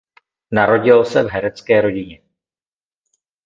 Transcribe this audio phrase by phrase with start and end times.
[0.51, 2.21] Narodil se v herecké rodině.